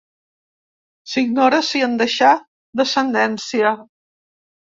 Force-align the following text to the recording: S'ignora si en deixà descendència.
S'ignora 1.11 1.59
si 1.67 1.81
en 1.89 1.93
deixà 1.99 2.31
descendència. 2.83 3.75